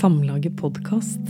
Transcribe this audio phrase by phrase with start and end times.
[0.00, 1.20] Samlaget podkast.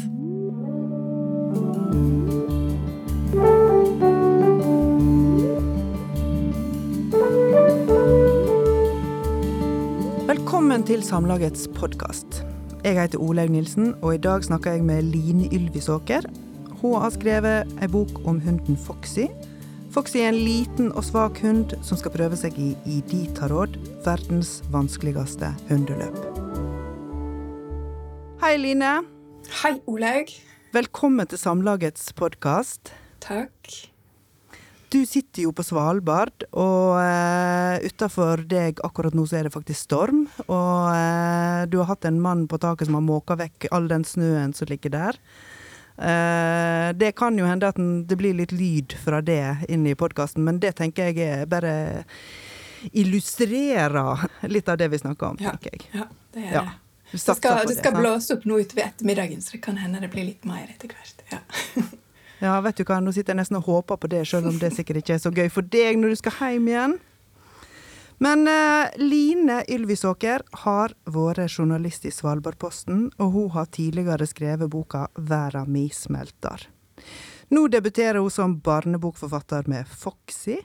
[10.29, 12.45] Velkommen til Samlagets podkast.
[12.85, 16.29] Jeg heter Olaug Nilsen, og i dag snakker jeg med Line Ylvisåker.
[16.79, 19.27] Hun har skrevet ei bok om hunden Foxy.
[19.91, 23.75] Foxy er en liten og svak hund som skal prøve seg i Iditarod,
[24.07, 26.39] verdens vanskeligste hundeløp.
[28.50, 29.04] Hei, Line.
[29.60, 30.30] Hei, Olaug.
[30.74, 32.91] Velkommen til Samlagets podkast.
[33.22, 33.68] Takk.
[34.91, 39.86] Du sitter jo på Svalbard, og uh, utafor deg akkurat nå så er det faktisk
[39.86, 40.24] storm.
[40.48, 44.02] Og uh, du har hatt en mann på taket som har måka vekk all den
[44.02, 45.22] snøen som ligger der.
[45.94, 49.94] Uh, det kan jo hende at den, det blir litt lyd fra det inn i
[49.94, 51.78] podkasten, men det tenker jeg bare
[52.98, 55.91] illustrerer litt av det vi snakker om, Ja, tenker jeg.
[56.02, 56.70] ja det er det.
[56.74, 60.02] Vi Det satser skal, det skal blåse opp nå utover ettermiddagen, så det kan hende
[60.02, 61.27] det blir litt mer etter hvert.
[61.33, 61.42] Ja.
[62.41, 64.70] Ja, vet du hva, nå sitter jeg nesten og håper på det, selv om det
[64.72, 66.94] sikkert ikke er så gøy for deg når du skal hjem igjen.
[68.25, 75.06] Men uh, Line Ylvisåker har vært journalist i Svalbardposten, og hun har tidligere skrevet boka
[75.16, 76.64] 'Verda mi smelter'.
[77.50, 80.56] Nå debuterer hun som barnebokforfatter med Foxy,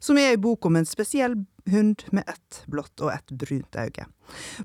[0.00, 1.36] som er ei bok om en spesiell
[1.70, 4.06] hund med ett blått og ett brunt øye.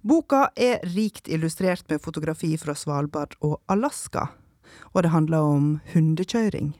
[0.01, 4.27] Boka er rikt illustrert med fotografi fra Svalbard og Alaska,
[4.93, 6.73] og det handler om hundekjøring.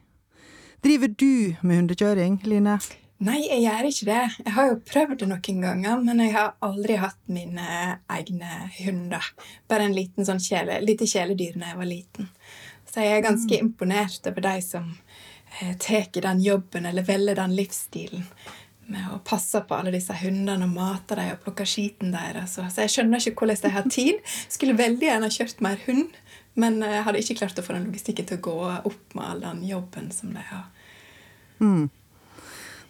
[0.84, 2.80] Driver du med hundekjøring, Line?
[3.18, 4.24] Nei, jeg gjør ikke det.
[4.46, 7.70] Jeg har jo prøvd det noen ganger, men jeg har aldri hatt mine
[8.14, 9.32] egne hunder.
[9.66, 12.30] Bare en liten sånn kjæle, lite kjæledyr da jeg var liten.
[12.86, 17.58] Så jeg er ganske imponert over de som eh, tar den jobben eller velger den
[17.58, 18.30] livsstilen
[18.92, 22.56] med å passe på alle disse hundene og mate dem og plukke skiten deres.
[22.58, 24.24] Så jeg skjønner ikke hvordan de har tid.
[24.48, 26.16] Skulle veldig gjerne kjørt mer hund,
[26.58, 28.58] men jeg hadde ikke klart å få den logistikken til å gå
[28.90, 30.66] opp med all den jobben som de har.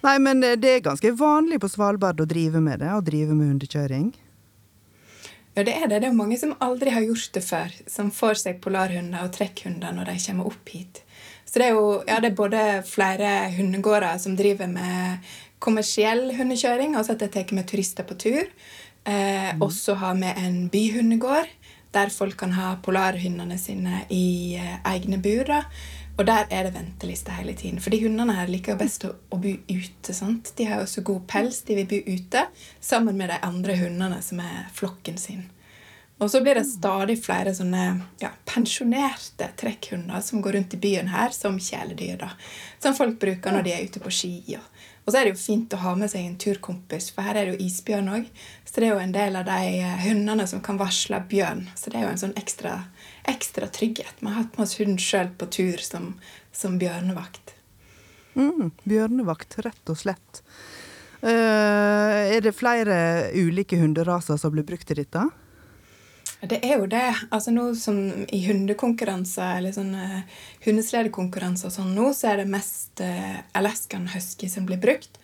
[0.05, 3.35] Nei, men eh, det er ganske vanlig på Svalbard å drive med det, å drive
[3.35, 4.11] med hundekjøring.
[5.57, 6.03] Ja, det er det.
[6.03, 9.95] Det er mange som aldri har gjort det før, som får seg polarhunder og trekkhunder
[9.95, 11.01] når de kommer opp hit.
[11.47, 16.95] Så det er jo ja, det er både flere hundegårder som driver med kommersiell hundekjøring,
[16.95, 18.49] altså at jeg tar med turister på tur.
[19.07, 21.47] Eh, Også har vi en byhundegård,
[21.93, 25.49] der folk kan ha polarhundene sine i eh, egne bur.
[26.17, 27.79] Og der er det venteliste hele tiden.
[27.79, 30.13] For de hundene her liker best å, å bo ute.
[30.13, 30.49] sant?
[30.57, 32.47] De har jo så god pels, de vil bo ute
[32.81, 35.45] sammen med de andre hundene som er flokken sin.
[36.17, 37.83] Og så blir det stadig flere sånne
[38.17, 42.17] ja, pensjonerte trekkhunder som går rundt i byen her som kjæledyr.
[42.23, 42.31] da.
[42.81, 44.33] Som folk bruker når de er ute på ski.
[44.57, 44.76] Og,
[45.07, 47.47] og så er det jo fint å ha med seg en turkompis, for her er
[47.47, 48.25] det jo isbjørn òg.
[48.67, 51.61] Så det er jo en del av de eh, hundene som kan varsle bjørn.
[51.79, 52.73] Så det er jo en sånn ekstra,
[53.31, 54.19] ekstra trygghet.
[54.19, 56.11] Vi har hatt med oss hund sjøl på tur som,
[56.51, 57.55] som bjørnevakt.
[58.35, 60.43] Mm, bjørnevakt, rett og slett.
[61.23, 62.97] Uh, er det flere
[63.33, 65.23] ulike hunderaser som blir brukt i dette?
[66.41, 67.15] Det er jo det.
[67.33, 67.97] Altså nå som
[68.29, 70.23] I hundekonkurranser eller sånne
[70.65, 75.17] hundesledekonkurranser og sånn nå, så er det mest eh, Alaskan husky som blir brukt.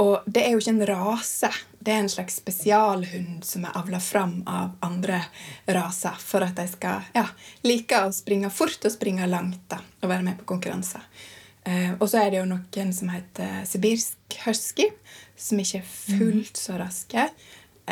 [0.00, 1.50] Og det er jo ikke en rase.
[1.78, 5.20] Det er en slags spesialhund som er avla fram av andre
[5.68, 7.26] raser for at de skal ja,
[7.66, 11.04] like å springe fort og springe langt da, og være med på konkurranser.
[11.64, 14.88] Eh, og så er det jo noen som heter sibirsk husky,
[15.36, 17.28] som ikke er fullt så raske.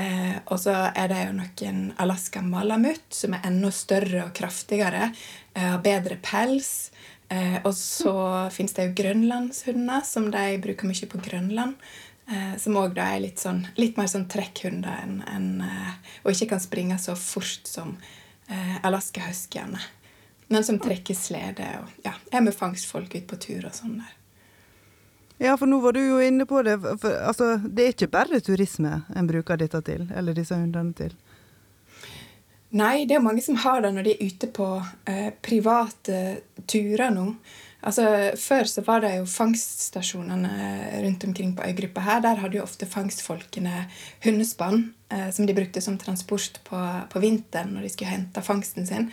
[0.01, 5.11] Eh, og så er det jo noen Alaska malamut, som er enda større og kraftigere.
[5.55, 6.91] Eh, har bedre pels.
[7.31, 8.15] Eh, og så
[8.55, 11.77] fins det jo grønlandshunder, som de bruker mye på Grønland.
[12.31, 16.53] Eh, som òg er litt, sånn, litt mer sånn trekkhunder enn enn, eh, og ikke
[16.53, 17.97] kan springe så fort som
[18.47, 19.81] eh, Alaska huskyene.
[20.51, 24.15] Men som trekker slede og ja, er med fangstfolk ut på tur og sånn der.
[25.41, 26.77] Ja, for nå var du jo inne på det.
[27.01, 31.15] For, altså, det er ikke bare turisme en bruker dette til, eller disse hundene til.
[32.77, 34.69] Nei, det er mange som har det når de er ute på
[35.11, 36.21] eh, private
[36.71, 37.25] turer nå.
[37.81, 38.05] Altså,
[38.37, 42.21] Før så var det jo fangststasjonene rundt omkring på øygruppa her.
[42.23, 43.87] Der hadde jo ofte fangstfolkene
[44.27, 48.87] hundespann eh, som de brukte som transport på, på vinteren når de skulle hente fangsten
[48.87, 49.09] sin.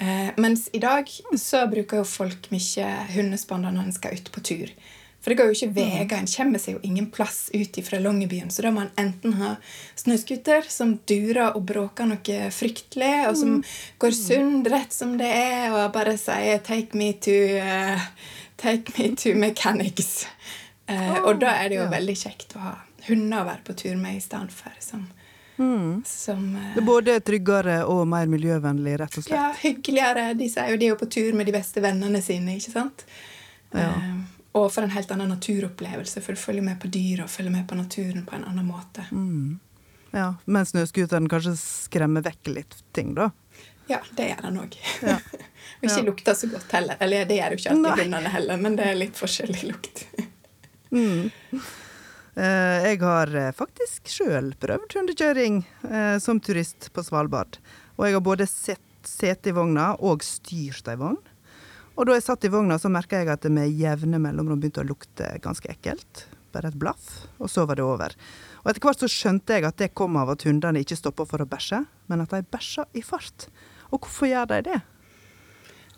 [0.00, 4.48] Eh, mens i dag så bruker jo folk mye hundespann når en skal ut på
[4.48, 4.72] tur.
[5.28, 6.12] For det går jo ikke veier.
[6.16, 8.48] En kommer seg jo ingen plass ut fra Longyearbyen.
[8.48, 9.50] Så da må en enten ha
[10.00, 13.58] snøscooter som durer og bråker noe fryktelig, og som
[14.00, 18.00] går sund rett som det er, og bare sier 'take me to, uh,
[18.56, 20.24] take me to mechanics'.
[20.88, 21.90] Eh, og da er det jo ja.
[21.90, 22.74] veldig kjekt å ha
[23.10, 25.10] hunder å være på tur med i stedet for som
[25.58, 26.04] Mm.
[26.06, 29.34] Som uh, Det er både tryggere og mer miljøvennlig, rett og slett.
[29.34, 30.34] Ja, hyggeligere.
[30.38, 33.02] De sier jo de er jo på tur med de beste vennene sine, ikke sant?
[33.74, 33.90] Ja.
[33.90, 37.52] Eh, og for en helt annen naturopplevelse, for du følger med på dyr og følger
[37.52, 39.04] med på naturen på en annen måte.
[39.12, 39.58] Mm.
[40.10, 43.30] Ja, Men snøscooteren kanskje skremmer vekk litt ting, da?
[43.88, 44.78] Ja, det gjør den òg.
[45.04, 45.18] Ja.
[45.78, 46.04] og ikke Ja.
[46.06, 46.96] lukter så godt heller.
[47.00, 50.06] Eller det gjør jo ikke alltid hundene heller, men det er litt forskjellig lukt.
[50.88, 51.26] Mm.
[52.38, 57.58] Eh, jeg har eh, faktisk sjøl prøvd hundekjøring eh, som turist på Svalbard.
[57.98, 61.18] Og jeg har både sett sete i vogna og styrt ei vogn.
[61.98, 64.84] Og da jeg satt i vogna, så merka jeg at det med jevne mellomrom begynte
[64.84, 66.28] å lukte ganske ekkelt.
[66.54, 68.14] Bare et blaff, og så var det over.
[68.62, 71.42] Og etter hvert så skjønte jeg at det kom av at hundene ikke stoppa for
[71.42, 73.48] å bæsje, men at de bæsja i fart.
[73.90, 74.78] Og hvorfor gjør de det?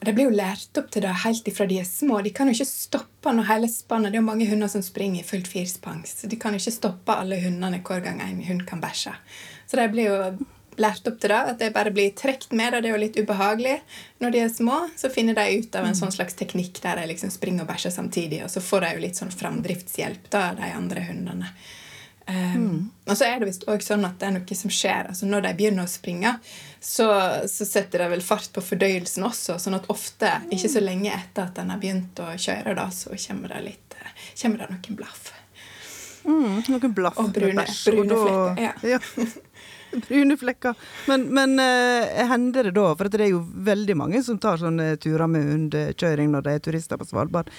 [0.00, 2.22] De blir jo lært opp til det helt ifra de er små.
[2.24, 5.20] De kan jo ikke stoppe når hele spannet Det er jo mange hunder som springer
[5.20, 8.64] i fullt firspang, så de kan jo ikke stoppe alle hundene hver gang en hund
[8.70, 9.12] kan bæsje.
[9.68, 10.16] Så de blir jo
[10.80, 13.76] lært opp til det, at de bare blir trukket med, det er jo litt ubehagelig.
[14.22, 17.08] Når de er små, så finner de ut av en sånn slags teknikk der de
[17.12, 20.58] liksom springer og bæsjer samtidig, og så får de jo litt sånn framdriftshjelp da, av
[20.62, 21.52] de andre hundene.
[22.30, 25.08] Um, Og så er det visst også sånn at det er noe som skjer.
[25.10, 26.30] altså Når de begynner å springe,
[26.78, 27.08] så,
[27.50, 29.56] så setter de vel fart på fordøyelsen også.
[29.58, 33.16] sånn at ofte, ikke så lenge etter at en har begynt å kjøre, da, så
[33.18, 35.32] kommer det litt eh, kommer det noen blaff.
[36.20, 38.98] Mm, noen blaff Og brune- brune flekker, ja.
[40.08, 40.88] brune flekker.
[41.10, 44.94] Men, men uh, hender det da, for det er jo veldig mange som tar sånne
[45.02, 47.52] turer med hundekjøring når de er turister på Svalbard,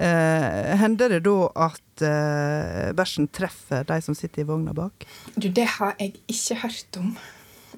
[0.00, 5.04] Uh, hender det da at uh, bæsjen treffer de som sitter i vogna bak?
[5.34, 7.10] Du, det har jeg ikke hørt om.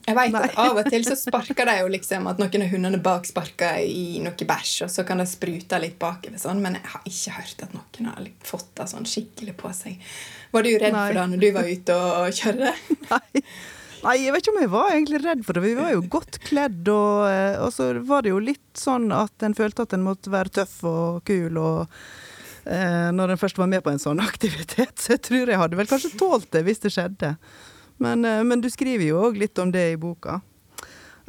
[0.06, 0.42] Jeg vet Nei.
[0.46, 3.82] at Av og til så sparker de jo liksom at noen av hundene bak sparker
[3.82, 7.36] i noe bæsj, og så kan det sprute litt bakover, sånn, men jeg har ikke
[7.36, 10.10] hørt at noen har fått det sånn skikkelig på seg.
[10.54, 11.06] Var du redd Nei.
[11.06, 12.74] for det når du var ute og kjørte?
[13.12, 13.44] Nei.
[14.02, 15.62] Nei, jeg vet ikke om jeg var egentlig redd for det.
[15.62, 19.44] Vi var jo godt kledd, og, eh, og så var det jo litt sånn at
[19.46, 21.84] en følte at en måtte være tøff og kul og
[22.66, 24.96] eh, Når en først var med på en sånn aktivitet.
[24.98, 27.36] Så jeg tror jeg hadde vel kanskje tålt det hvis det skjedde.
[28.02, 30.40] Men, eh, men du skriver jo òg litt om det i boka.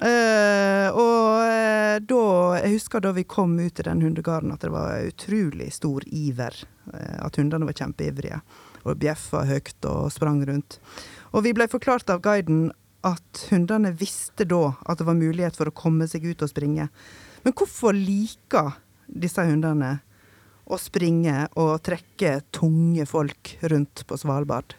[0.04, 2.22] Eh, og eh, da
[2.58, 6.58] Jeg husker da vi kom ut til den hundegarden at det var utrolig stor iver.
[6.90, 8.42] eh, at hundene var kjempeivrige.
[8.84, 10.80] Og bjeffa høyt og sprang rundt.
[11.34, 12.68] Og vi ble forklart av guiden
[13.04, 16.88] at hundene visste da at det var mulighet for å komme seg ut og springe.
[17.44, 18.78] Men hvorfor liker
[19.08, 19.98] disse hundene
[20.64, 24.78] å springe og trekke tunge folk rundt på Svalbard?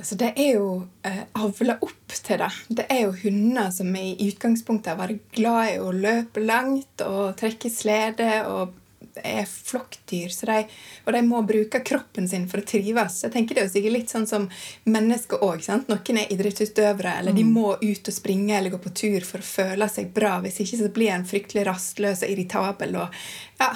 [0.00, 0.68] Altså, det er jo
[1.04, 2.48] eh, avla opp til det.
[2.72, 7.34] Det er jo hunder som i utgangspunktet har vært glad i å løpe langt og
[7.38, 8.79] trekke slede og
[9.16, 10.28] er flokkdyr.
[10.28, 10.58] Så de,
[11.04, 13.20] og de må bruke kroppen sin for å trives.
[13.24, 14.46] Jeg tenker Det er sikkert litt sånn som
[14.84, 15.64] mennesker òg.
[15.88, 19.50] Noen er idrettsutøvere, eller de må ut og springe eller gå på tur for å
[19.50, 20.38] føle seg bra.
[20.44, 23.20] Hvis ikke så blir en fryktelig rastløs og irritabel og
[23.60, 23.70] ja,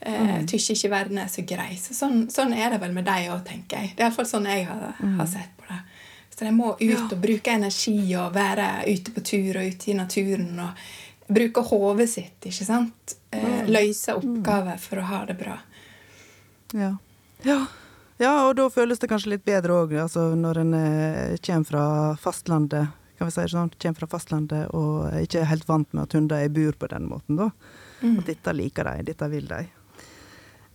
[0.00, 1.72] eh, tykker ikke verden er så grei.
[1.80, 3.94] Så sånn, sånn er det vel med deg òg, tenker jeg.
[3.94, 5.82] Det er iallfall sånn jeg har, har sett på det.
[6.38, 9.98] Så de må ut og bruke energi og være ute på tur og ute i
[9.98, 10.52] naturen.
[10.62, 10.88] og
[11.28, 13.18] Bruke hodet sitt, ikke sant?
[13.30, 15.58] Eh, løse oppgaver for å ha det bra.
[16.72, 16.94] Ja.
[17.44, 17.60] ja.
[18.18, 21.84] Ja, og da føles det kanskje litt bedre òg, altså når en eh, kommer fra
[22.18, 22.94] fastlandet.
[23.18, 23.70] Kan vi si det sånn?
[23.78, 26.88] Kommer fra fastlandet og er ikke helt vant med at hunder er i bur på
[26.90, 27.50] den måten, da.
[27.98, 29.62] At dette liker de, dette vil de.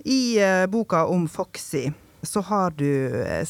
[0.04, 1.88] I eh, boka om Foxy
[2.24, 2.88] så har du
[3.24, 3.44] eh,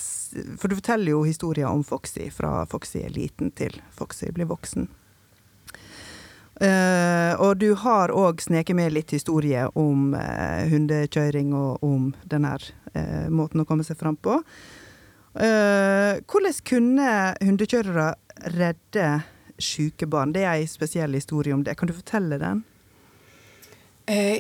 [0.58, 4.90] For du forteller jo historier om Foxy, fra Foxy er liten til Foxy blir voksen.
[6.62, 12.52] Eh, og du har òg sneket med litt historie om uh, hundekjøring og om denne
[12.54, 14.40] her eh, måten å komme seg fram på.
[15.34, 17.06] Hvordan kunne
[17.42, 18.12] hundekjørere
[18.54, 19.06] redde
[19.58, 20.30] syke barn?
[20.36, 21.74] Det er ei spesiell historie om det.
[21.80, 22.62] Kan du fortelle den?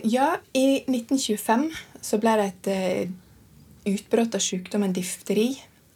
[0.05, 1.65] Ja, i 1925
[1.97, 5.47] så ble det et utbrudd av sykdommen difteri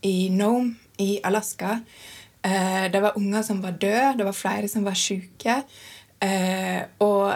[0.02, 1.78] i Nome i Alaska.
[2.42, 5.60] Det var unger som var døde, det var flere som var syke.
[6.20, 7.34] Eh, og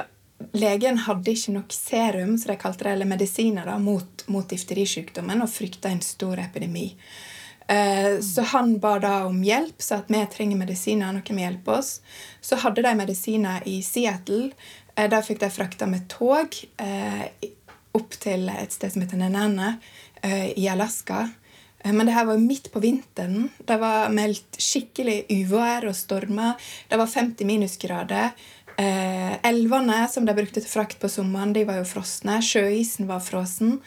[0.58, 5.44] legen hadde ikke nok serum, så de kalte det, eller medisiner da, mot, mot difterisykdommen,
[5.44, 6.96] og frykta en stor epidemi.
[7.68, 11.78] Eh, Så han ba da om hjelp, sa at vi trenger medisiner, noen må hjelpe
[11.78, 12.00] oss.
[12.42, 14.52] Så hadde de medisiner i Seattle.
[14.96, 17.28] Eh, Da fikk de frakta med tog eh,
[17.94, 19.78] opp til et sted som heter Nenane
[20.24, 21.30] eh, i Alaska.
[21.84, 23.50] Men det her var midt på vinteren.
[23.66, 26.54] Det var meldt skikkelig uvær og stormer.
[26.88, 28.36] Det var 50 minusgrader.
[28.78, 32.40] Eh, elvene som de brukte til frakt på sommeren, de var jo frosne.
[32.46, 33.80] Sjøisen var frossen.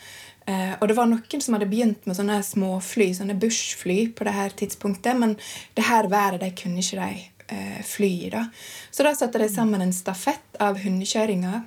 [0.47, 4.35] Eh, og det var noen som hadde begynt med sånne småfly, sånne bushfly, på det
[4.37, 5.39] her tidspunktet, men
[5.77, 8.33] det her været de kunne ikke de eh, fly i.
[8.35, 8.47] da.
[8.91, 11.63] Så da satte de sammen en stafett av hundekjøringer.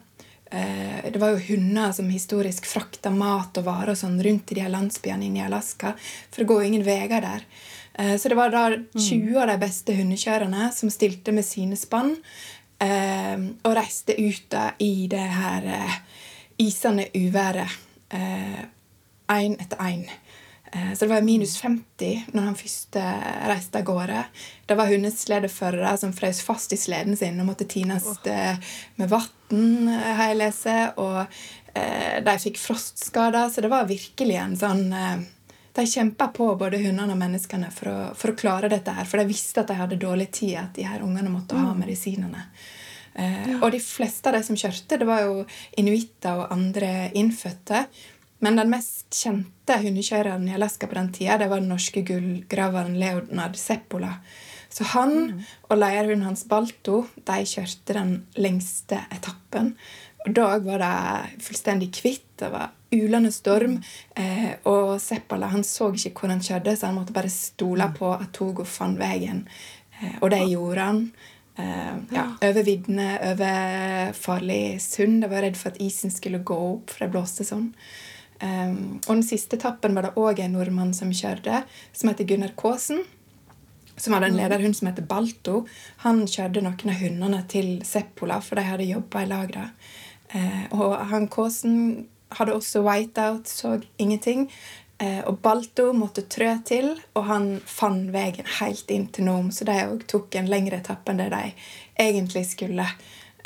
[0.51, 4.59] Eh, det var jo hunder som historisk frakta mat og varer og sånn rundt i
[4.59, 5.95] de her landsbyene inne i Alaska,
[6.29, 7.43] for det går jo ingen veier der.
[7.97, 12.13] Eh, så det var da 20 av de beste hundekjørerne som stilte med sine spann
[12.77, 15.99] og reiste ut da i det her eh,
[16.61, 17.73] isende uværet
[18.13, 20.03] én eh, etter én.
[20.71, 22.99] Eh, så det var minus 50 når han først
[23.49, 24.23] reiste av gårde.
[24.65, 30.29] Det var hundesledeførere som frøs fast i sleden sin og måtte tines med vann, har
[30.29, 30.69] jeg lest.
[30.97, 31.25] Og
[32.25, 34.85] de fikk frostskader, så det var virkelig en sånn
[35.77, 39.05] De kjempa på, både hundene og menneskene, for å, for å, klare dette her.
[39.05, 42.47] For de visste at de hadde dårlig tid, at de her ungene måtte ha medisinene.
[43.13, 43.59] Eh, Ja.
[43.61, 45.45] Og de fleste av de som kjørte, det var jo
[45.77, 47.85] inuitter og andre innfødte.
[48.39, 52.97] Men den mest kjente hundekjøreren i Alaska på den tida, det var den norske gullgraveren
[53.01, 54.15] Leonard Seppola.
[54.69, 55.43] Så han mm.
[55.69, 59.73] og lederhunden hans Balto de kjørte den lengste etappen.
[60.25, 62.27] Og da var det fullstendig kvitt.
[62.37, 63.79] Det var ulende storm.
[64.15, 68.11] Eh, og Seppala han så ikke hvor han kjørte, så han måtte bare stole på
[68.15, 69.45] at Togo fant veien.
[69.99, 71.01] Eh, og det gjorde han.
[71.57, 75.23] Eh, ja, over viddene, over farlig sund.
[75.23, 77.71] Jeg var redd for at isen skulle gå opp, for det blåste sånn.
[78.37, 82.53] Um, og den siste etappen var det òg en nordmann som kjørte, som heter Gunnar
[82.59, 83.01] Kaasen.
[83.97, 84.41] Som hadde en mm.
[84.43, 85.63] lederhund som heter Balto.
[86.03, 89.63] Han kjørte noen av hundene til Seppola, for de hadde jobba i lagra.
[90.37, 91.79] Eh, og han Kaasen
[92.29, 94.47] hadde også whiteout, så ingenting.
[95.03, 99.53] Uh, og Balto måtte trø til, og han fant veien helt inn til Nome.
[99.53, 101.43] Så de òg tok en lengre etappe enn det de
[102.07, 102.87] egentlig skulle.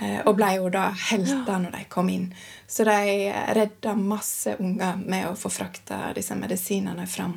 [0.01, 2.29] Uh, og ble jo da helter når de kom inn.
[2.71, 7.35] Så de redda masse unger med å få frakta disse medisinene fram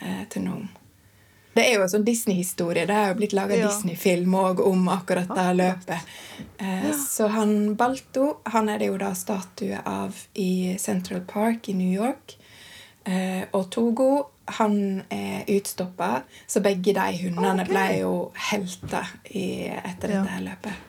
[0.00, 0.81] eh, til Nome.
[1.52, 2.86] Det er jo en sånn Disney-historie.
[2.88, 3.68] Det er jo blitt laga ja.
[3.68, 6.12] Disney-film om akkurat det løpet.
[6.56, 6.92] Eh, ja.
[6.96, 11.92] Så han Balto han er det jo da statue av i Central Park i New
[11.92, 12.38] York.
[13.04, 14.10] Eh, og Togo
[14.58, 17.70] han er utstoppa, så begge de hundene okay.
[17.70, 18.14] ble jo
[18.50, 20.40] helter i, etter dette ja.
[20.42, 20.88] løpet.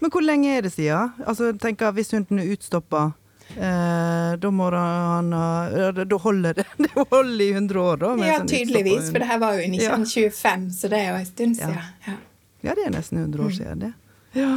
[0.00, 1.16] Men hvor lenge er det siden?
[1.26, 3.10] Altså, tenker Hvis hunden er utstoppa,
[3.54, 8.14] eh, da må han ha Da holder det Det holder i 100 år, da?
[8.26, 9.10] Ja, tydeligvis.
[9.10, 10.72] For det her var jo i 1925, ja.
[10.80, 11.78] så det er jo en stund siden.
[12.06, 12.16] Ja.
[12.62, 12.74] ja.
[12.74, 13.56] det er nesten 100 år mm.
[13.60, 13.92] siden, det.
[14.36, 14.50] Ja.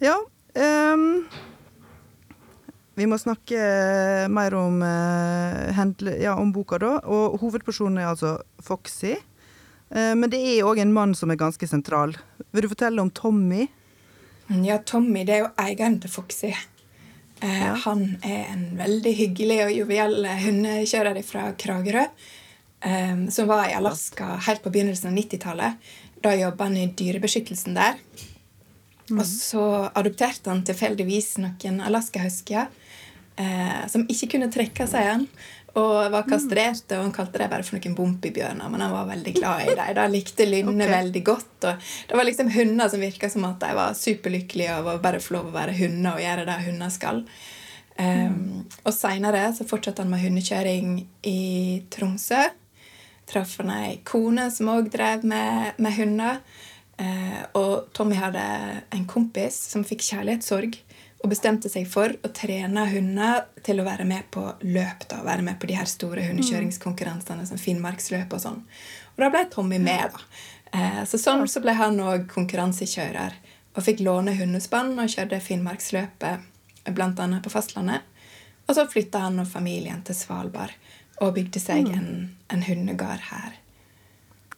[0.00, 0.16] ja
[0.94, 1.24] um,
[2.94, 3.58] vi må snakke
[4.30, 6.98] mer om, uh, ja, om boka, da.
[7.04, 9.16] Og hovedpersonen er altså Foxy.
[9.90, 12.14] Uh, men det er òg en mann som er ganske sentral.
[12.54, 13.66] Vil du fortelle om Tommy?
[14.62, 16.52] Ja, Tommy det er jo eieren til Foxy.
[17.44, 17.74] Eh, ja.
[17.84, 22.06] Han er en veldig hyggelig og jovial hundekjører fra Kragerø.
[22.84, 25.90] Eh, som var i Alaska helt på begynnelsen av 90-tallet.
[26.24, 28.00] Da jobba han i dyrebeskyttelsen der.
[29.10, 29.18] Mm.
[29.18, 32.70] Og så adopterte han tilfeldigvis noen alaska-huskyer
[33.36, 35.26] eh, som ikke kunne trekke seg igjen
[35.74, 38.70] og var kastrert, og han kalte det bare for noen bompibjørner.
[38.70, 39.90] Men han var veldig glad i dem.
[39.96, 40.92] Da likte Lynne okay.
[40.92, 41.66] veldig godt.
[41.66, 45.34] og Det var liksom hunder som virka som at de var superlykkelige og bare få
[45.38, 47.24] lov å være hunder og gjøre det hunder skal.
[47.98, 48.60] Um, mm.
[48.84, 50.94] Og seinere så fortsatte han med hundekjøring
[51.30, 51.40] i
[51.90, 52.44] Tromsø.
[53.30, 56.38] Traff han ei kone som òg drev med, med hunder.
[56.94, 58.46] Uh, og Tommy hadde
[58.94, 60.78] en kompis som fikk kjærlighetssorg
[61.24, 65.06] og bestemte seg for å trene hunder til å være med på løp.
[65.08, 68.60] da, Være med på de her store hundekjøringskonkurransene som Finnmarksløp og sånn.
[69.14, 70.12] Og da ble Tommy med.
[70.12, 70.20] da.
[70.76, 73.40] Eh, så sånn så ble han òg konkurransekjører.
[73.74, 77.40] Og fikk låne hundespann og kjørte Finnmarksløpet bl.a.
[77.40, 78.04] på fastlandet.
[78.68, 80.76] Og så flytta han og familien til Svalbard
[81.22, 81.94] og bygde seg mm.
[81.96, 82.08] en,
[82.52, 83.56] en hundegard her.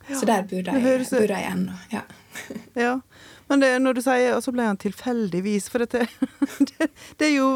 [0.08, 0.18] Ja.
[0.20, 1.72] Så der bor de ennå.
[1.90, 2.02] Ja.
[2.74, 3.00] ja.
[3.46, 6.06] Men det, når du sier Og så ble han tilfeldigvis For dette,
[6.70, 6.88] det,
[7.20, 7.46] det, jo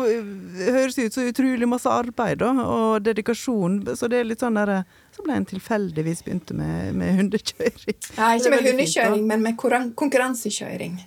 [0.71, 3.83] høres ut som utrolig masse arbeid da, og dedikasjon.
[3.99, 4.83] Så det er litt sånn derre
[5.17, 7.99] Så ble han tilfeldigvis begynte med, med hundekjøring.
[8.19, 9.57] Ja, ikke med hundekjøring, men med
[9.99, 11.01] konkurransekjøring.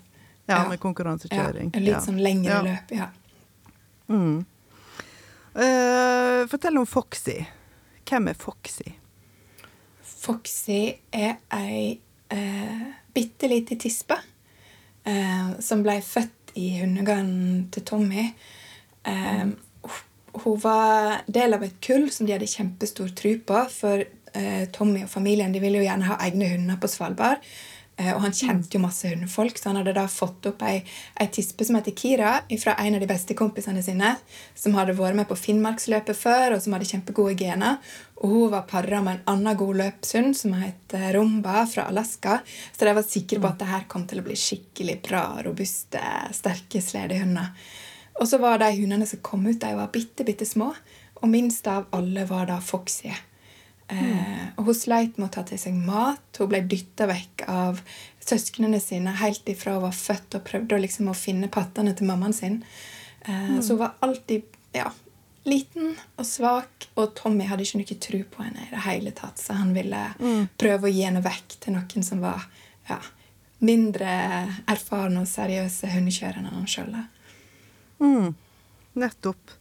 [0.50, 1.72] Ja, med konkurransekjøring.
[1.74, 2.64] Ja, litt sånn lengre ja.
[2.66, 3.08] løp, ja.
[4.12, 4.42] Mm.
[5.56, 7.38] Uh, fortell om Foxy.
[8.10, 8.92] Hvem er Foxy?
[10.24, 11.98] Foxy er ei
[12.32, 14.16] eh, bitte lita tispe
[15.04, 18.30] eh, som ble født i hundegarden til Tommy.
[19.10, 19.46] Eh,
[20.34, 23.60] hun var del av et kull som de hadde kjempestor tro på.
[23.74, 27.44] For eh, Tommy og familien de ville jo gjerne ha egne hunder på Svalbard.
[27.96, 30.80] Eh, og han kjente jo masse hundefolk, så han hadde da fått opp ei,
[31.22, 32.32] ei tispe som heter Kira,
[32.62, 34.16] fra en av de beste kompisene sine,
[34.58, 37.78] som hadde vært med på Finnmarksløpet før, og som hadde kjempegode gener.
[38.24, 42.40] Og hun var para med en annen god løpshund som het Rumba fra Alaska.
[42.72, 46.02] Så de var sikre på at det her kom til å bli skikkelig bra, robuste,
[46.34, 47.52] sterke sledehunder.
[48.22, 50.72] Og så var de hundene som kom ut, de var bitte, bitte små.
[51.22, 53.12] Og minst av alle var da Foxy.
[53.92, 56.24] Eh, og hun sleit med å ta til seg mat.
[56.40, 57.82] Hun ble dytta vekk av
[58.24, 62.34] søsknene sine helt ifra hun var født, og prøvde liksom å finne pattene til mammaen
[62.36, 62.62] sin.
[63.28, 63.60] Mm.
[63.62, 64.88] Så hun var alltid ja,
[65.48, 69.42] liten og svak, og Tommy hadde ikke noe tro på henne i det hele tatt,
[69.42, 70.06] så han ville
[70.60, 72.48] prøve å gi henne vekk til noen som var
[72.90, 73.00] ja,
[73.64, 74.14] mindre
[74.72, 76.96] erfarne og seriøse hundekjørere enn han sjøl.
[78.04, 78.32] Mm.
[79.04, 79.54] Nettopp.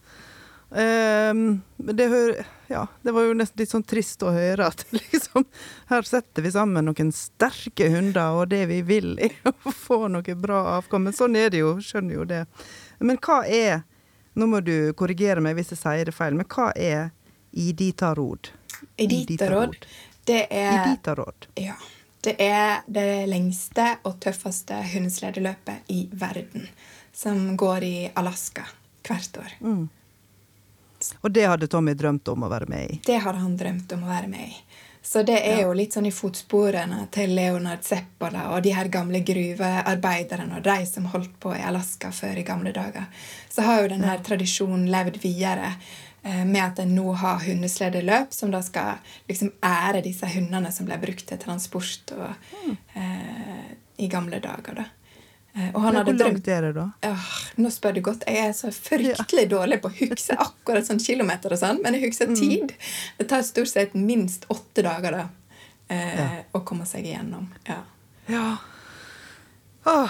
[0.73, 5.45] Um, det, hø- ja, det var jo nesten litt sånn trist å høre at liksom,
[5.91, 10.37] her setter vi sammen noen sterke hunder, og det vi vil er å få noe
[10.39, 11.05] bra avkom.
[11.07, 12.45] Men sånn er det jo, skjønner jo det.
[13.03, 13.83] Men hva er
[14.33, 17.11] Nå må du korrigere meg hvis jeg sier det feil, men hva er
[17.53, 18.49] iditarod?
[18.97, 19.75] Iditarod,
[20.25, 21.45] det er Iditarod.
[21.61, 21.75] Ja.
[22.23, 26.65] Det er det lengste og tøffeste hundesledeløpet i verden.
[27.13, 28.65] Som går i Alaska
[29.05, 29.53] hvert år.
[29.61, 29.83] Mm.
[31.21, 32.99] Og det hadde Tommy drømt om å være med i.
[33.05, 34.57] Det hadde han drømt om å være med i.
[35.05, 39.19] Så det er jo litt sånn i fotsporene til Leonard Zeppola og de her gamle
[39.27, 43.09] gruvearbeiderne og de som holdt på i Alaska før i gamle dager.
[43.51, 45.73] Så har jo denne tradisjonen levd videre
[46.23, 50.87] eh, med at en nå har hundesledeløp som da skal liksom ære disse hundene som
[50.87, 52.47] ble brukt til transport og,
[52.95, 54.85] eh, i gamle dager.
[54.85, 54.87] da.
[55.55, 56.87] Eh, Hvor drømt langt er det, da?
[57.05, 57.25] Øh,
[57.61, 58.23] nå spør du godt.
[58.27, 62.07] Jeg er så fryktelig dårlig på å huske akkurat sånn kilometer og sånn, men jeg
[62.09, 62.73] husker tid.
[63.19, 65.27] Det tar stort sett minst åtte dager da,
[65.89, 66.29] eh, Ja.
[66.53, 67.47] å komme seg igjennom.
[67.69, 67.83] Ja.
[68.27, 68.57] Ja.
[69.85, 70.09] Åh,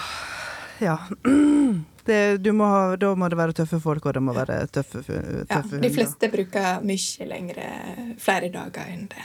[0.80, 0.98] ja.
[2.04, 5.00] Det, du må ha, da må det være tøffe folk, og det må være tøffe,
[5.00, 7.64] tøffe Ja, de fleste bruker mye lengre,
[8.20, 9.24] flere dager enn det.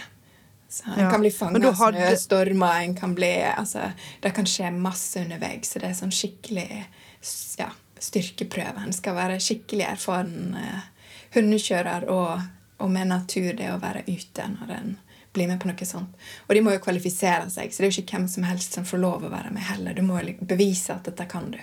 [0.70, 4.46] Så En Ja, kan bli fanga av hadde- snøstormer, en kan bli altså, Det kan
[4.46, 6.86] skje masse underveis, så det er sånn skikkelig
[7.58, 8.84] ja, styrkeprøve.
[8.86, 10.82] En skal være skikkelig erfaren eh,
[11.34, 12.42] hundekjører og,
[12.80, 14.98] og med natur, det å være ute når en
[15.34, 16.14] blir med på noe sånt.
[16.48, 18.86] Og de må jo kvalifisere seg, så det er jo ikke hvem som helst som
[18.86, 19.94] får lov å være med heller.
[19.94, 21.60] Du må bevise at dette kan du.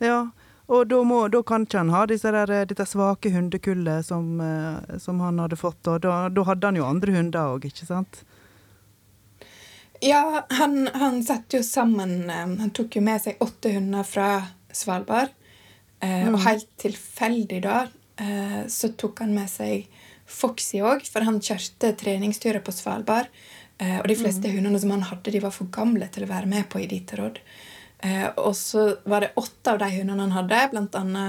[0.00, 0.30] Ja,
[0.70, 5.20] og da, må, da kan ikke han ha der, dette svake hundekullet som, eh, som
[5.24, 5.82] han hadde fått.
[5.90, 8.22] Og da, da hadde han jo andre hunder òg, ikke sant?
[10.00, 14.30] Ja, han, han satte jo sammen eh, Han tok jo med seg åtte hunder fra
[14.72, 15.34] Svalbard.
[16.00, 17.80] Eh, Og helt tilfeldig da
[18.22, 19.90] eh, så tok han med seg
[20.30, 23.26] Foxy òg, for han kjørte treningsturer på Svalbard.
[23.82, 26.46] Eh, og de fleste hundene som han hadde, de var for gamle til å være
[26.48, 27.42] med på Iditarod.
[27.42, 27.69] Eh,
[28.40, 31.24] og så var det åtte av de hundene han hadde, bl.a.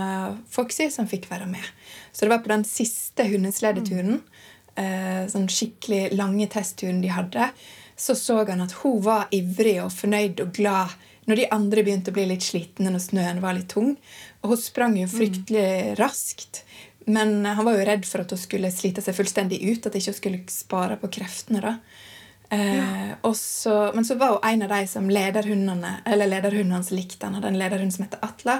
[0.51, 1.65] Foxy, som fikk være med.
[2.11, 4.21] Så det var på den siste hundesledeturen,
[4.79, 7.51] eh, sånn skikkelig lange testturen de hadde,
[7.99, 10.95] så så han at hun var ivrig og fornøyd og glad
[11.29, 13.93] når de andre begynte å bli litt slitne når snøen var litt tung.
[14.41, 16.63] Og hun sprang jo fryktelig raskt.
[17.05, 20.01] Men han var jo redd for at hun skulle slite seg fullstendig ut, at hun
[20.01, 21.61] ikke skulle spare på kreftene.
[21.61, 21.75] da.
[22.51, 26.91] Eh, og så, men så var hun en av de som lederhundene eller lederhunden hans
[26.91, 27.25] likte.
[27.25, 28.57] Han hadde en lederhund som heter Atla,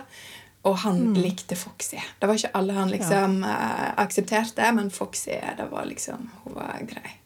[0.63, 1.97] og han likte Foxy.
[2.19, 6.77] Det var ikke alle han liksom eh, aksepterte, men Foxy det var liksom, hun var
[6.87, 7.17] grei.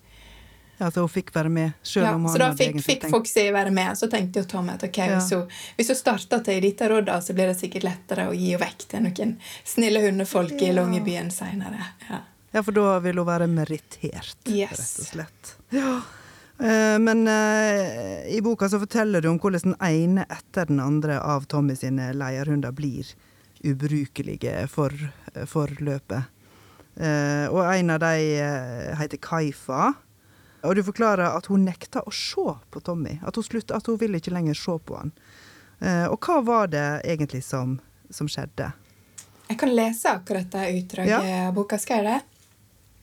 [0.77, 3.45] Ja, så hun fikk være med, Selv Ja, om han så da fikk, fikk Foxy
[3.55, 3.93] være med.
[3.95, 5.19] Så tenkte jo Tom at ok, Ja.
[5.31, 5.45] hun,
[5.77, 9.05] hvis hun starter til rådet, så blir det sikkert lettere å gi henne vekk til
[9.05, 10.73] noen snille hundefolk i Ja.
[10.81, 11.79] Longyearbyen seinere.
[12.09, 12.19] Ja.
[12.51, 14.71] Ja, for da vil hun være merittert, Yes.
[14.71, 15.55] rett og slett.
[15.71, 16.01] Ja.
[16.59, 21.17] Eh, Men eh, i boka så forteller du om hvordan den ene etter den andre
[21.21, 23.09] av Tommy sine leierhunder blir
[23.65, 24.93] ubrukelige for,
[25.49, 26.23] for løpet.
[26.95, 29.93] Eh, og en av de eh, heter Kaifa.
[30.65, 33.19] Og du forklarer at hun nekta å se på Tommy.
[33.21, 35.11] At hun, slutt, at hun ville ikke lenger se på han.
[36.09, 37.75] Og hva var det egentlig som,
[38.09, 38.71] som skjedde?
[39.51, 41.19] Jeg kan lese akkurat det utdraget Ja.
[41.49, 41.77] av boka.
[41.77, 42.21] Skal jeg det?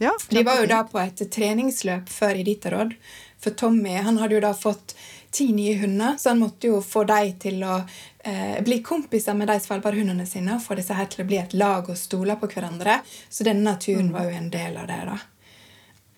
[0.03, 2.97] Ja, De var jo da på et treningsløp før Iditarod.
[3.43, 4.95] For Tommy han hadde jo da fått
[5.33, 7.81] ti nye hunder, så han måtte jo få dem til å
[8.25, 11.57] eh, bli kompiser med de svalbardhundene sine og få disse her til å bli et
[11.57, 13.01] lag og stole på hverandre.
[13.29, 15.01] Så denne naturen var jo en del av det.
[15.09, 15.19] da.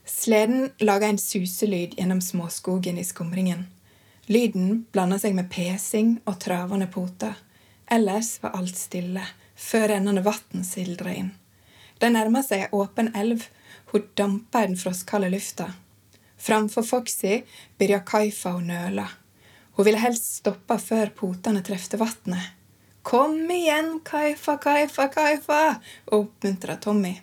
[0.05, 3.69] Sleden laga en suselyd gjennom småskogen i skumringen.
[4.27, 7.39] Lyden blanda seg med pesing og travende poter.
[7.93, 9.23] Ellers var alt stille,
[9.55, 11.33] før rennende vann sildra inn.
[12.01, 13.47] De nærma seg ei åpen elv.
[13.93, 15.71] Hun dampa i den frostkalde lufta.
[16.45, 17.39] Framfor Foxy
[17.79, 19.07] begynte Kaifa å nøle.
[19.79, 22.51] Hun ville helst stoppe før potene trefte vannet.
[23.01, 25.61] Kom igjen, Kaifa, Kaifa, Kaifa,
[26.13, 27.15] oppmuntra Tommy.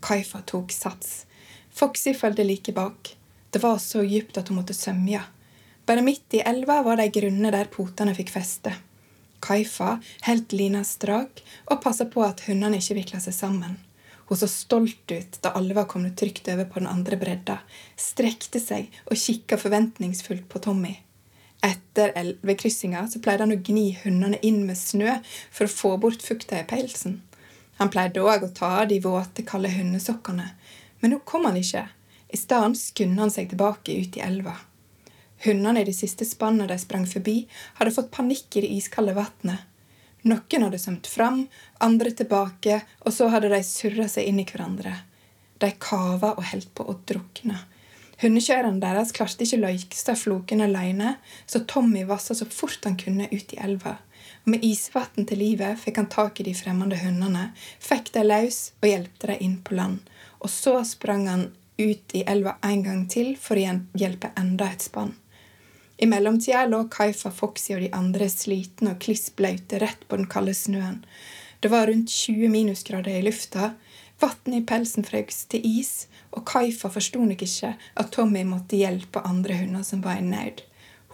[0.00, 1.26] Kaifa tok sats.
[1.68, 3.12] Foxy fulgte like bak.
[3.52, 5.20] Det var så dypt at hun måtte sømje.
[5.84, 8.72] Bare midt i elva var ei grunne der potene fikk feste.
[9.44, 9.98] Kaifa
[10.30, 13.76] holdt lina strak og passa på at hundene ikke vikla seg sammen.
[14.26, 17.60] Hun så stolt ut da alle var kommet trygt over på den andre bredda,
[17.96, 20.96] strekte seg og kikka forventningsfullt på Tommy.
[21.64, 25.18] Etter elvekryssinga pleide han å gni hundene inn med snø
[25.50, 27.20] for å få bort fukta i pelsen.
[27.78, 30.50] Han pleide òg å ta av de våte, kalde hundesokkene,
[31.00, 31.86] men nå kom han ikke.
[32.32, 34.56] I stedet skunda han seg tilbake ut i elva.
[35.44, 37.44] Hundene i det siste spannet de sprang forbi,
[37.78, 39.66] hadde fått panikk i det iskalde vannet.
[40.26, 41.44] Noen hadde svømt fram,
[41.78, 44.96] andre tilbake, og så hadde de surra seg inn i hverandre.
[45.62, 47.60] De kava og holdt på å drukne.
[48.20, 53.52] Hundekjørerne deres klarte ikke løykestad floken alene, så Tommy vassa så fort han kunne ut
[53.52, 53.98] i elva.
[54.44, 58.60] Og med isvann til livet fikk han tak i de fremmede hundene, fikk de løs
[58.80, 60.00] og hjelpte de inn på land.
[60.40, 64.88] Og så sprang han ut i elva en gang til for å hjelpe enda et
[64.88, 65.12] spann.
[65.96, 70.52] I mellomtida lå Kaifa, Foxy og de andre slitne og klissblaute rett på den kalde
[70.54, 71.00] snøen.
[71.60, 73.70] Det var rundt 20 minusgrader i lufta.
[74.20, 76.06] Vannet i pelsen frøs til is,
[76.36, 80.60] og Kaifa forsto nok ikke at Tommy måtte hjelpe andre hunder som var i nød.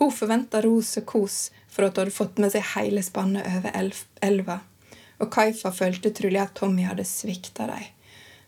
[0.02, 1.36] Hun forventa ros og kos
[1.70, 4.58] for at hun hadde fått med seg hele spannet over elva,
[5.22, 7.86] og Kaifa følte trolig at Tommy hadde svikta dem.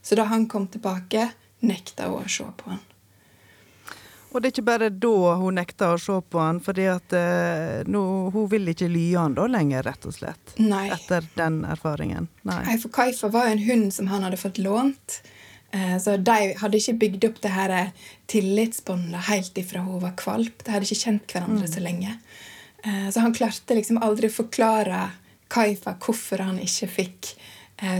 [0.03, 1.31] Så da han kom tilbake,
[1.63, 2.83] nekta hun å se på han.
[4.35, 7.85] Og det er ikke bare da hun nekta å se på han, fordi at eh,
[7.87, 8.03] nå,
[8.35, 10.57] hun vil ikke lye han da lenger, rett og slett.
[10.59, 10.89] Nei.
[10.91, 12.27] Etter den erfaringen.
[12.43, 12.59] Nei.
[12.67, 15.21] Nei, for Kaifa var jo en hund som han hadde fått lånt.
[15.75, 20.15] Eh, så de hadde ikke bygd opp det her eh, tillitsbåndet helt ifra hun var
[20.19, 20.63] kvalp.
[20.63, 21.73] De hadde ikke kjent hverandre mm.
[21.73, 22.19] så lenge.
[22.85, 25.09] Eh, så han klarte liksom aldri å forklare
[25.55, 27.37] Kaifa hvorfor han ikke fikk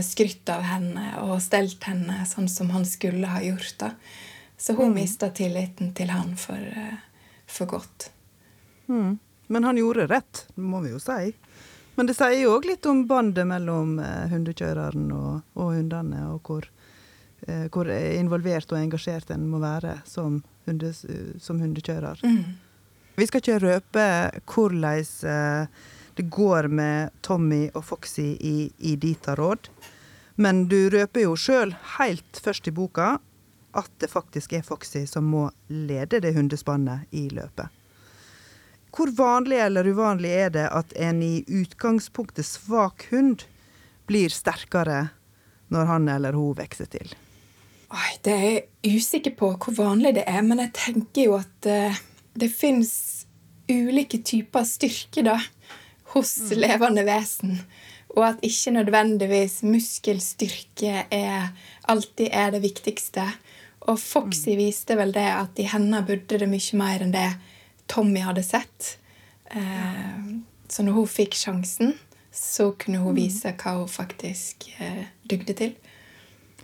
[0.07, 3.73] skrytt av henne og stelt henne sånn som han skulle ha gjort.
[3.77, 3.89] da.
[4.57, 4.95] Så hun mm.
[4.95, 6.97] mista tilliten til han for, eh,
[7.45, 8.09] for godt.
[8.87, 9.17] Mm.
[9.47, 11.33] Men han gjorde rett, må vi jo si.
[11.95, 16.41] Men det sier jo òg litt om bandet mellom eh, hundekjøreren og, og, hundene, og
[16.47, 16.67] hvor,
[17.47, 20.91] eh, hvor, involvert og engasjert en må være som, hunde,
[21.39, 22.23] som hundekjører.
[22.25, 22.55] Mm.
[23.15, 24.07] Vi skal ikke røpe
[24.51, 25.83] hvordan eh,
[26.15, 29.69] det går med Tommy og Foxy i, i Dita-råd,
[30.35, 33.17] men du røper jo sjøl helt først i boka
[33.75, 37.67] at det faktisk er Foxy som må lede det hundespannet i løpet.
[38.95, 43.43] Hvor vanlig eller uvanlig er det at en i utgangspunktet svak hund
[44.07, 45.09] blir sterkere
[45.73, 47.11] når han eller hun vokser til?
[47.95, 51.67] Oi, det er jeg usikker på hvor vanlig det er, men jeg tenker jo at
[51.69, 51.99] uh,
[52.39, 53.25] det fins
[53.71, 55.37] ulike typer styrke da,
[56.13, 56.55] hos mm.
[56.59, 57.59] levende vesen.
[58.15, 61.51] Og at ikke nødvendigvis muskelstyrke er,
[61.91, 63.25] alltid er det viktigste.
[63.85, 64.59] Og Foxy mm.
[64.59, 67.27] viste vel det at i henne burde det mye mer enn det
[67.91, 68.95] Tommy hadde sett.
[69.51, 70.25] Eh,
[70.67, 71.93] så når hun fikk sjansen,
[72.35, 73.19] så kunne hun mm.
[73.19, 75.75] vise hva hun faktisk eh, dugde til.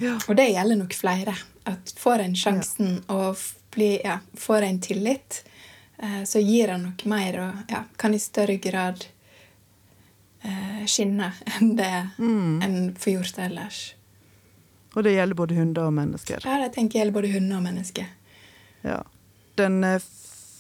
[0.02, 0.18] Ja.
[0.28, 1.36] Og det gjelder nok flere.
[1.70, 3.16] At får en sjansen ja.
[3.16, 3.38] og
[3.72, 5.44] bli, ja, får en tillit,
[5.98, 9.06] eh, så gir han nok mer og ja, kan i større grad
[10.42, 12.62] eh, skinne enn det mm.
[12.66, 13.82] en får gjort ellers.
[14.96, 16.44] Og det gjelder både hunder og mennesker?
[16.44, 18.10] Ja, det tenker jeg gjelder både hunder og mennesker.
[18.84, 19.00] Ja.
[19.60, 20.04] Den eh,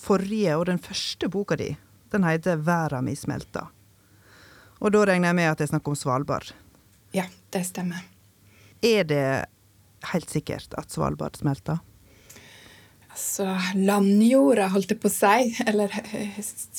[0.01, 1.75] forrige og den første boka di,
[2.11, 3.67] den heter 'Verda mi smelta'.
[4.81, 6.53] Og da regner jeg med at det er snakk om Svalbard?
[7.13, 8.01] Ja, det stemmer.
[8.81, 9.45] Er det
[10.13, 11.79] helt sikkert at Svalbard smelter?
[13.11, 13.45] Altså,
[13.75, 15.91] landjorda, holdt jeg på å si, eller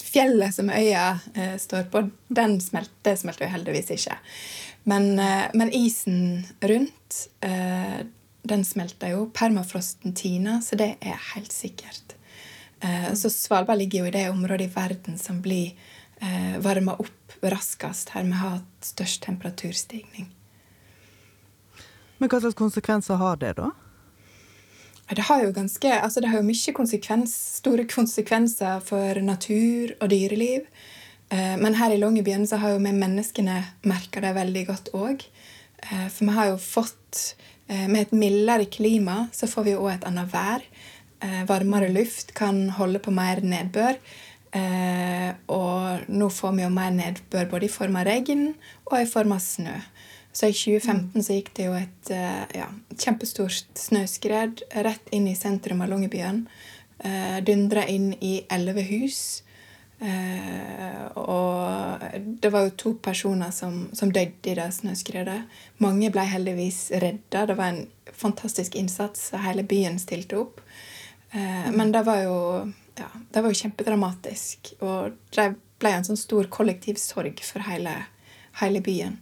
[0.00, 4.16] fjellet som øya eh, står på, den smelter, smelter jo heldigvis ikke.
[4.88, 8.06] Men, eh, men isen rundt, eh,
[8.42, 9.26] den smelter jo.
[9.34, 12.16] Permafrosten tiner, så det er helt sikkert.
[12.80, 15.74] Eh, så Svalbard ligger jo i det området i verden som blir
[16.62, 20.28] varma opp raskest, her vi har størst temperaturstigning.
[22.18, 23.72] Men hva slags konsekvenser har det, da?
[25.16, 30.10] Det har jo ganske, altså det har jo mye konsekvens, store konsekvenser for natur og
[30.12, 30.68] dyreliv.
[31.32, 35.24] Eh, men her i Longyearbyen så har jo vi menneskene merka det veldig godt òg.
[35.82, 37.22] Eh, for vi har jo fått
[37.68, 40.66] eh, Med et mildere klima så får vi jo òg et annet vær.
[41.46, 43.94] Varmere luft kan holde på mer nedbør.
[45.54, 48.48] Og nå får vi jo mer nedbør både i form av regn
[48.88, 49.76] og i form av snø.
[50.32, 52.10] Så i 2015 så gikk det jo et
[52.56, 56.46] ja, kjempestort snøskred rett inn i sentrum av Longyearbyen.
[57.44, 59.42] Dundra inn i elleve hus.
[60.02, 62.02] Eh, og
[62.42, 65.44] det var jo to personer som, som døde i det snøskredet.
[65.84, 67.46] Mange ble heldigvis redda.
[67.46, 69.30] Det var en fantastisk innsats.
[69.44, 70.62] Hele byen stilte opp.
[71.30, 72.38] Eh, men det var jo
[72.98, 74.74] ja, det var jo kjempedramatisk.
[74.82, 77.94] Og det ble en sånn stor kollektiv sorg for hele,
[78.58, 79.20] hele byen.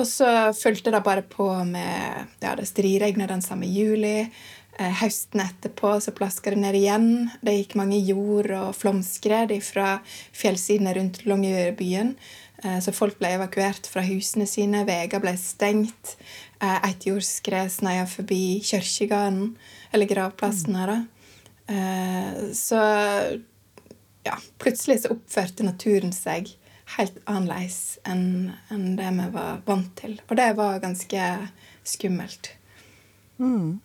[0.00, 0.26] Og så
[0.56, 4.30] fulgte det bare på med ja, Det striregna den samme juli.
[4.80, 7.10] Eh, høsten etterpå så plaska det ned igjen.
[7.44, 9.98] Det gikk mange jord- og flomskred fra
[10.32, 12.14] fjellsidene rundt Longyearbyen.
[12.64, 16.16] Eh, så folk ble evakuert fra husene sine, veier ble stengt.
[16.62, 19.56] Eh, et jordskred sneia forbi kirkegården,
[19.92, 21.00] eller gravplassen her, da.
[21.72, 22.80] Eh, så
[24.24, 26.54] ja, plutselig så oppførte naturen seg
[26.96, 30.18] helt annerledes enn enn det vi var vant til.
[30.28, 31.28] Og det var ganske
[31.88, 32.52] skummelt.
[33.38, 33.80] Mm.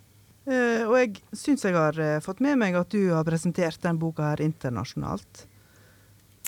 [0.48, 4.00] Eh, og jeg syns jeg har uh, fått med meg at du har presentert den
[4.00, 5.46] boka her internasjonalt.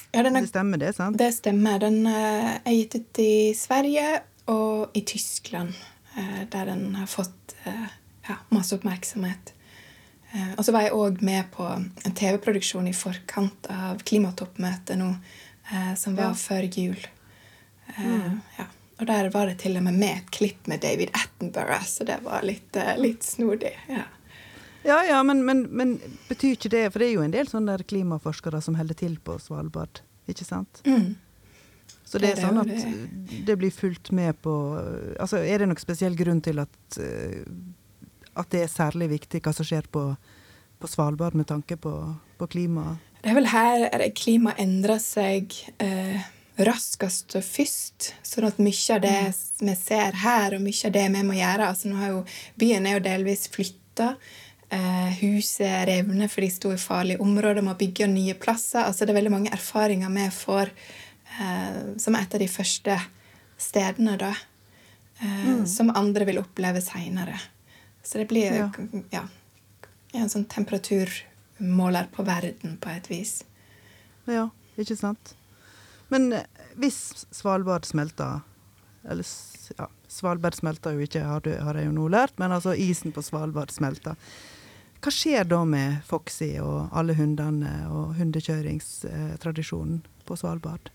[0.09, 0.95] Ja, er, det stemmer, det?
[0.97, 1.19] sant?
[1.19, 1.81] Det stemmer.
[1.83, 5.75] Den uh, er gitt ut i Sverige og i Tyskland,
[6.49, 9.51] der den har fått ja, masse oppmerksomhet.
[10.31, 15.13] Eh, og så var jeg òg med på en TV-produksjon i forkant av klimatoppmøtet nå,
[15.71, 16.36] eh, som var ja.
[16.39, 17.08] før jul.
[17.88, 18.39] Eh, mm.
[18.58, 18.67] Ja.
[18.99, 22.19] Og der var det til og med med et klipp med David Attenborough, så det
[22.23, 23.75] var litt, litt snodig.
[23.88, 24.05] Ja.
[24.84, 25.97] Ja, ja, men, men, men,
[26.29, 29.36] betyr ikke det For det er jo en del sånne klimaforskere som holder til på
[29.43, 29.99] Svalbard,
[30.32, 30.79] ikke sant?
[30.88, 31.17] Mm.
[32.08, 34.53] Så det, det er sånn at det blir fulgt med på
[35.19, 36.95] Altså, er det noen spesiell grunn til at
[38.39, 40.03] at det er særlig viktig hva som skjer på,
[40.79, 41.93] på Svalbard med tanke på,
[42.39, 43.03] på klimaet?
[43.19, 46.27] Det er vel her klimaet endrer seg eh,
[46.63, 48.13] raskest og først.
[48.25, 49.39] Sånn at mye av det mm.
[49.67, 52.21] vi ser her, og mye av det vi må gjøre altså nå har jo,
[52.60, 54.13] Byen er jo delvis flytta.
[54.69, 58.84] Eh, huset revner fordi de sto i farlige områder, må bygge nye plasser.
[58.86, 60.71] altså Det er veldig mange erfaringer vi får
[61.39, 62.99] eh, som et av de første
[63.60, 64.34] stedene, da.
[65.19, 65.65] Eh, mm.
[65.67, 67.39] Som andre vil oppleve seinere.
[68.03, 68.69] Så det blir ja.
[69.12, 69.25] ja
[70.15, 70.47] en sånn
[71.59, 73.43] temperaturmåler på verden, på et vis.
[74.25, 75.35] Ja, ikke sant.
[76.09, 76.43] Men eh,
[76.75, 78.41] hvis Svalbard smelter
[79.03, 79.25] Eller
[79.77, 83.11] ja, Svalbard smelter jo ikke, har, du, har jeg jo nå lært, men altså isen
[83.11, 84.15] på Svalbard smelter.
[84.99, 90.89] Hva skjer da med Foxy og alle hundene og hundekjøringstradisjonen på Svalbard?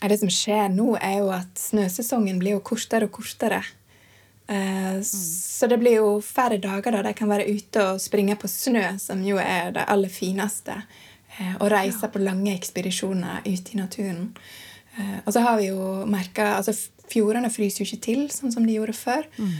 [0.00, 3.60] Det som skjer nå, er jo at snøsesongen blir jo kortere og kortere.
[4.52, 5.04] Mm.
[5.04, 8.84] Så det blir jo færre dager da de kan være ute og springe på snø,
[9.00, 10.76] som jo er det aller fineste.
[11.38, 14.26] Eh, og reise på lange ekspedisjoner ute i naturen.
[14.96, 16.76] Eh, og så har vi jo merka altså
[17.12, 19.26] Fjordene fryser jo ikke til sånn som de gjorde før.
[19.36, 19.50] Mm.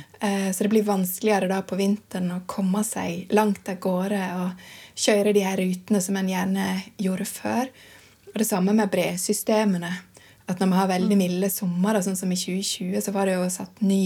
[0.57, 4.63] Så det blir vanskeligere da på vinteren å komme seg langt av gårde og
[4.97, 7.69] kjøre de her rutene som en gjerne gjorde før.
[8.33, 9.93] Og det samme med bresystemene.
[10.49, 11.23] At når vi har veldig mm.
[11.27, 14.03] milde somre, sånn som i 2020, så var det jo satt ny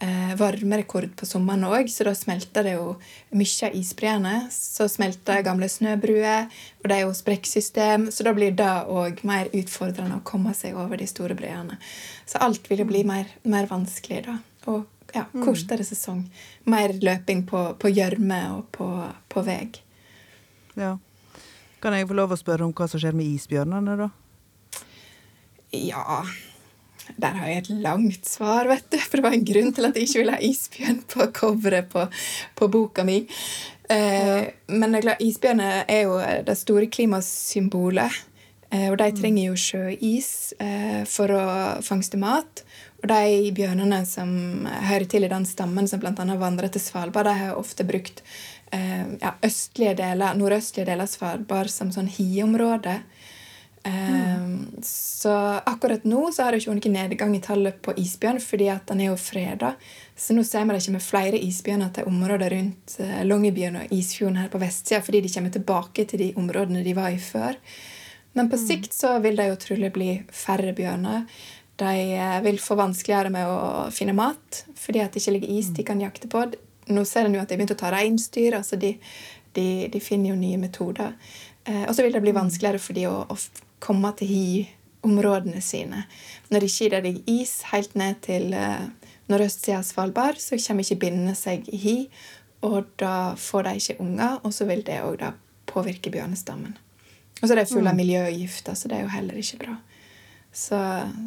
[0.00, 2.94] eh, varmerekord på sommeren òg, så da smelter det jo
[3.36, 4.34] mye av isbreene.
[4.52, 6.48] Så smelter gamle snøbruer,
[6.80, 10.78] og det er jo sprekksystem, så da blir det òg mer utfordrende å komme seg
[10.78, 11.78] over de store breene.
[12.28, 14.38] Så alt vil jo bli mer, mer vanskelig da.
[14.70, 14.84] Og
[15.14, 15.44] ja, mm.
[15.44, 16.24] kortere sesong.
[16.70, 18.90] Mer løping på gjørme og på,
[19.32, 19.64] på vei.
[20.78, 20.96] Ja.
[21.80, 24.10] Kan jeg få lov å spørre om hva som skjer med isbjørnene, da?
[25.70, 26.24] Ja
[27.16, 28.98] der har jeg et langt svar, vet du.
[28.98, 32.06] For det var en grunn til at jeg ikke ville ha isbjørn på coveret på,
[32.58, 33.22] på, boka mi.
[33.90, 38.20] Eh, men det er isbjørner er jo det store klimasymbolet.
[38.70, 39.18] Eh, og de mm.
[39.18, 40.30] trenger jo sjøis
[40.62, 41.44] eh, for å
[41.86, 42.64] fangste mat.
[43.00, 44.30] Og de bjørnene som
[44.68, 46.12] hører til i den stammen som bl.a.
[46.14, 48.22] vandrer til Svalbard, de har ofte brukt
[48.76, 53.00] eh, ja, østlige deler, nordøstlige deler av Svalbard som sånn hiområde.
[53.86, 54.66] Mm.
[54.82, 55.30] Så
[55.66, 58.88] akkurat nå så har det ikke vært noen nedgang i tallet på isbjørn, fordi at
[58.88, 59.74] den er jo freda.
[60.16, 64.40] Så nå ser vi det kommer flere isbjørner til områder rundt uh, Longyearbyen og Isfjorden
[64.40, 67.58] her på vestsida, fordi de kommer tilbake til de områdene de var i før.
[68.32, 68.66] Men på mm.
[68.66, 71.24] sikt så vil det jo trolig bli færre bjørner.
[71.80, 75.72] De uh, vil få vanskeligere med å finne mat fordi at det ikke ligger is
[75.72, 75.88] de mm.
[75.92, 76.46] kan jakte på.
[76.90, 78.56] Nå ser en jo at de har begynt å ta reinsdyr.
[78.56, 78.96] altså de,
[79.56, 81.16] de, de, finner jo nye metoder.
[81.68, 82.40] Uh, og så vil det bli mm.
[82.40, 86.04] vanskeligere for de å, å komme til hiområdene sine.
[86.50, 88.88] Når det ikke er is helt ned til uh,
[89.30, 91.96] nordøstsida av Svalbard, så kommer ikke binnene seg i hi,
[92.66, 95.24] og da får de ikke unger, og så vil det òg
[95.70, 96.76] påvirke bjørnestammen.
[97.40, 98.02] Og så er det full av mm.
[98.02, 99.76] miljøgifter, så det er jo heller ikke bra.
[100.52, 100.78] Så,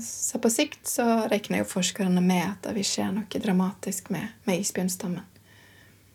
[0.04, 4.34] så, på sikt så regner jo forskerne med at det vil skje noe dramatisk med,
[4.44, 5.24] med isbjørnstammen.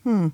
[0.05, 0.29] Hmm.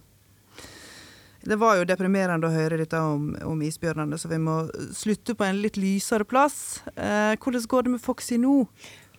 [1.44, 4.62] Det var jo deprimerende å høre dette om, om isbjørnene, så vi må
[4.96, 6.80] slutte på en litt lysere plass.
[6.96, 8.62] Eh, hvordan går det med Foxy nå?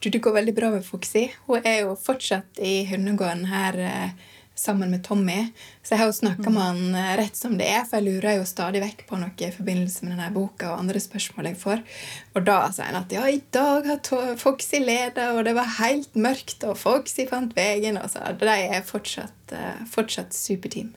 [0.01, 1.27] Du, det går veldig bra med Foxy.
[1.45, 5.51] Hun er jo fortsatt i hundegården her eh, sammen med Tommy.
[5.83, 8.39] Så jeg har jo snakka med han eh, rett som det er, for jeg lurer
[8.39, 11.85] jo stadig vekk på noe i forbindelse med denne boka og andre spørsmål jeg får.
[12.33, 16.17] Og da sier han at ja, i dag har Foxy leda, og det var helt
[16.17, 18.01] mørkt, og Foxy fant veien.
[18.01, 20.95] Og så de er fortsatt, eh, fortsatt superteam.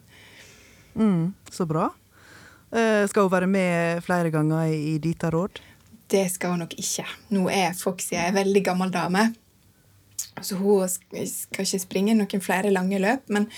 [0.99, 1.89] Mm, så bra.
[2.75, 5.61] Eh, skal hun være med flere ganger i, i Dita råd?
[6.09, 7.05] Det skal hun nok ikke.
[7.37, 9.29] Nå er Foxy ei veldig gammel dame.
[10.41, 13.27] Så hun skal ikke springe noen flere lange løp.
[13.33, 13.49] Men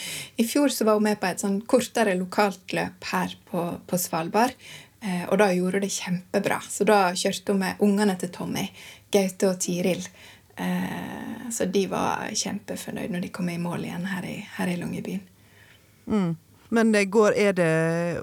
[0.40, 4.00] i fjor så var hun med på et sånn kortere lokalt løp her på, på
[4.00, 4.56] Svalbard.
[5.00, 6.60] Eh, og da gjorde hun det kjempebra.
[6.68, 8.66] Så da kjørte hun med ungene til Tommy,
[9.12, 10.04] Gaute og Tiril.
[10.60, 14.78] Eh, så de var kjempefornøyd når de kom i mål igjen her i, her i
[14.80, 15.26] Longyearbyen.
[16.10, 16.32] Mm.
[16.70, 17.72] Men det går, er det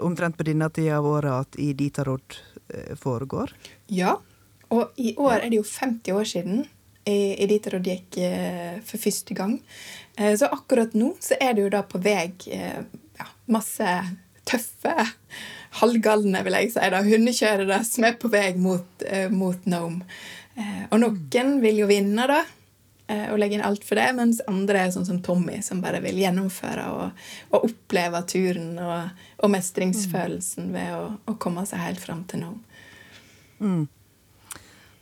[0.03, 2.39] omtrent på denne tida av året at i Ditarod
[2.73, 3.53] eh, foregår?
[3.91, 4.17] Ja,
[4.71, 6.65] og i år er det jo 50 år siden
[7.07, 9.53] Editorod gikk eh, for første gang.
[10.17, 12.81] Eh, så akkurat nå så er det jo da på vei eh,
[13.17, 13.93] ja, masse
[14.47, 14.95] tøffe,
[15.81, 20.07] halvgalne, vil jeg si, da, hundekjørere som er på vei mot, eh, mot Nome.
[20.57, 22.43] Eh, og noen vil jo vinne, da.
[23.08, 26.02] Eh, og legge inn alt for det, mens andre er sånn som Tommy, som bare
[26.04, 27.22] vil gjennomføre og,
[27.56, 30.74] og oppleve turen og, og mestringsfølelsen mm.
[30.76, 32.50] ved å, å, komme seg helt fram til nå.
[33.63, 33.86] Mm.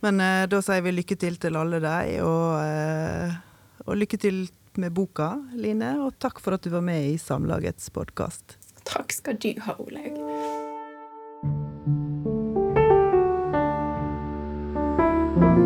[0.06, 3.34] Men eh, da sier vi lykke til til alle deg, og, eh,
[3.88, 4.44] og, lykke til
[4.78, 5.96] med boka, Line.
[6.04, 8.54] Og takk for at du var med i Samlagets podkast.
[8.86, 10.22] Takk skal du ha, Olaug.
[15.36, 15.65] thank